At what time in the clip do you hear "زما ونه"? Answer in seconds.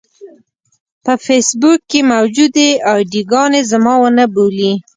3.71-4.25